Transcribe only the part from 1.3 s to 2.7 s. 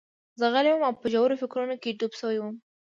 فکرونو کې ډوب شوی وم